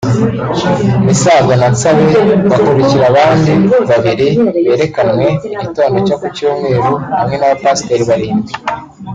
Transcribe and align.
Misago 1.05 1.51
na 1.59 1.67
Nsabe 1.73 2.03
bakurikira 2.49 3.05
abandi 3.11 3.53
babiri 3.89 4.27
berekanwe 4.67 5.25
mu 5.43 5.53
gitondo 5.63 5.97
cyo 6.07 6.15
ku 6.19 6.27
Cyumweru 6.35 6.91
hamwe 7.17 7.35
n’abapasiteri 7.37 8.03
barindwi 8.09 8.53